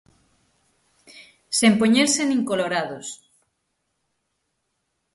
Sen 1.59 1.73
poñerse 1.81 2.21
nin 2.25 2.41
colorados. 2.49 3.07